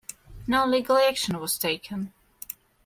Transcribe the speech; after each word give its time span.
No 0.47 0.65
legal 0.65 0.97
action 0.97 1.39
was 1.39 1.59
taken. 1.59 2.11